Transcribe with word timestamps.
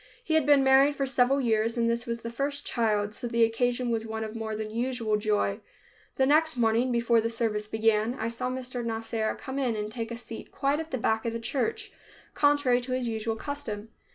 He 0.23 0.33
had 0.33 0.47
been 0.47 0.63
married 0.63 0.95
for 0.95 1.05
several 1.05 1.39
years 1.39 1.77
and 1.77 1.87
this 1.87 2.07
was 2.07 2.21
the 2.21 2.31
first 2.31 2.65
child, 2.65 3.13
so 3.13 3.27
the 3.27 3.43
occasion 3.43 3.91
was 3.91 4.03
one 4.03 4.23
of 4.23 4.35
more 4.35 4.55
than 4.55 4.71
usual 4.71 5.15
joy. 5.15 5.59
The 6.15 6.25
next 6.25 6.57
morning, 6.57 6.91
before 6.91 7.21
the 7.21 7.29
service 7.29 7.67
began, 7.67 8.15
I 8.15 8.27
saw 8.27 8.49
Mr. 8.49 8.83
Nasser 8.83 9.37
come 9.39 9.59
in 9.59 9.75
and 9.75 9.91
take 9.91 10.09
a 10.09 10.17
seat 10.17 10.51
quite 10.51 10.79
at 10.79 10.89
the 10.89 10.97
back 10.97 11.23
of 11.27 11.33
the 11.33 11.39
church, 11.39 11.91
contrary 12.33 12.81
to 12.81 12.93
his 12.93 13.07
usual 13.07 13.35
custom. 13.35 13.89